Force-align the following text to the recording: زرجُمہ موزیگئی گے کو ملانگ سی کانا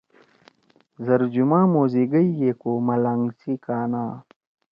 زرجُمہ 1.05 1.59
موزیگئی 1.73 2.29
گے 2.39 2.51
کو 2.61 2.71
ملانگ 2.87 3.25
سی 3.39 3.53
کانا 3.65 4.05